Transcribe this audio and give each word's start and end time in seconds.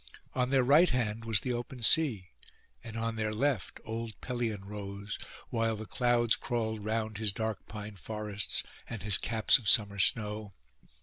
On 0.33 0.49
their 0.49 0.63
right 0.63 0.89
hand 0.89 1.25
was 1.25 1.41
the 1.41 1.53
open 1.53 1.83
sea, 1.83 2.31
and 2.83 2.97
on 2.97 3.17
their 3.17 3.31
left 3.31 3.79
old 3.85 4.19
Pelion 4.19 4.65
rose, 4.65 5.19
while 5.49 5.75
the 5.75 5.85
clouds 5.85 6.35
crawled 6.35 6.83
round 6.83 7.19
his 7.19 7.31
dark 7.31 7.67
pine 7.67 7.93
forests, 7.97 8.63
and 8.89 9.03
his 9.03 9.19
caps 9.19 9.59
of 9.59 9.69
summer 9.69 9.99
snow. 9.99 10.53